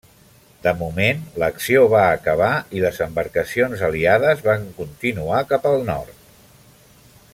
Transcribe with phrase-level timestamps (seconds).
[0.67, 6.27] De moment, l'acció va acabar i les embarcacions aliades va continuar cap al nord.